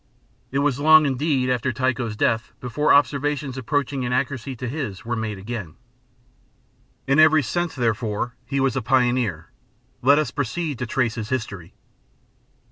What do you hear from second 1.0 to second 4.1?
indeed, after Tycho's death before observations approaching